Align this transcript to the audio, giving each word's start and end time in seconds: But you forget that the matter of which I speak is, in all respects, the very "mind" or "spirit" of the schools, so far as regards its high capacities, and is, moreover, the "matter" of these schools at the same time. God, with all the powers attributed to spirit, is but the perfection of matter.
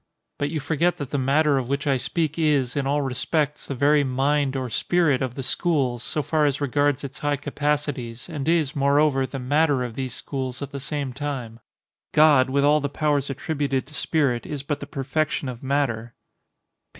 But 0.39 0.49
you 0.49 0.59
forget 0.59 0.97
that 0.97 1.11
the 1.11 1.19
matter 1.19 1.59
of 1.59 1.69
which 1.69 1.85
I 1.85 1.97
speak 1.97 2.39
is, 2.39 2.75
in 2.75 2.87
all 2.87 3.03
respects, 3.03 3.67
the 3.67 3.75
very 3.75 4.03
"mind" 4.03 4.55
or 4.55 4.67
"spirit" 4.67 5.21
of 5.21 5.35
the 5.35 5.43
schools, 5.43 6.01
so 6.01 6.23
far 6.23 6.47
as 6.47 6.59
regards 6.59 7.03
its 7.03 7.19
high 7.19 7.35
capacities, 7.35 8.27
and 8.27 8.47
is, 8.47 8.75
moreover, 8.75 9.27
the 9.27 9.37
"matter" 9.37 9.83
of 9.83 9.93
these 9.93 10.15
schools 10.15 10.59
at 10.63 10.71
the 10.71 10.79
same 10.79 11.13
time. 11.13 11.59
God, 12.15 12.49
with 12.49 12.63
all 12.63 12.79
the 12.81 12.89
powers 12.89 13.29
attributed 13.29 13.85
to 13.85 13.93
spirit, 13.93 14.47
is 14.47 14.63
but 14.63 14.79
the 14.79 14.87
perfection 14.87 15.47
of 15.47 15.61
matter. 15.61 16.15